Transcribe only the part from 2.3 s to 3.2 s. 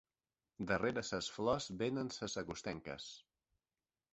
agostenques.